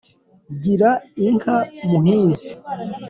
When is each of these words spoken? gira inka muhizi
gira 0.63 0.91
inka 1.25 1.55
muhizi 1.89 2.51